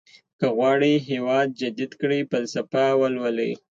که 0.39 0.47
غواړئ 0.57 0.93
هېواد 1.09 1.47
جديد 1.61 1.91
کړئ 2.01 2.21
فلسفه 2.31 2.83
ولولئ. 3.01 3.51